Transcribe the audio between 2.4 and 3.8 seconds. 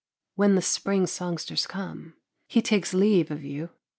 he takes leave of you.